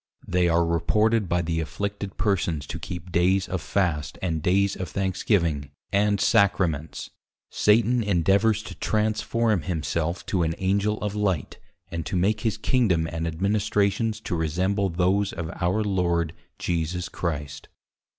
[0.27, 4.89] They are reported by the Afflicted Persons to keep dayes of Fast and dayes of
[4.89, 7.11] Thanksgiving, and Sacraments;
[7.51, 11.59] Satan endeavours to Transforme himself to an Angel of Light,
[11.91, 17.67] and to make his Kingdom and Administrations to resemble those of our Lord Jesus Christ.